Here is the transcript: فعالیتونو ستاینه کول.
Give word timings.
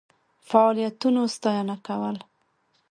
فعالیتونو 0.49 1.21
ستاینه 1.35 1.75
کول. 1.85 2.15